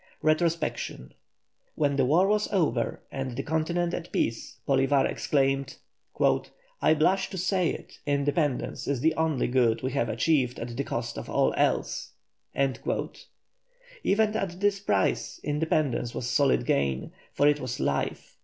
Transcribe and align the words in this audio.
RETROSPECTION. 0.23 1.13
When 1.75 1.95
the 1.95 2.05
war 2.05 2.25
was 2.27 2.51
over 2.51 3.03
and 3.11 3.37
the 3.37 3.43
continent 3.43 3.93
at 3.93 4.11
peace, 4.11 4.57
Bolívar 4.67 5.05
exclaimed, 5.07 5.75
"I 6.81 6.95
blush 6.95 7.29
to 7.29 7.37
say 7.37 7.69
it, 7.69 7.99
independence 8.07 8.87
is 8.87 9.01
the 9.01 9.13
only 9.13 9.47
good 9.47 9.83
we 9.83 9.91
have 9.91 10.09
achieved 10.09 10.57
at 10.59 10.75
the 10.75 10.83
cost 10.83 11.19
of 11.19 11.29
all 11.29 11.53
else." 11.55 12.13
Even 14.03 14.35
at 14.35 14.59
this 14.59 14.79
price 14.79 15.39
independence 15.43 16.15
was 16.15 16.27
solid 16.27 16.65
gain, 16.65 17.11
for 17.31 17.47
it 17.47 17.59
was 17.59 17.79
life. 17.79 18.39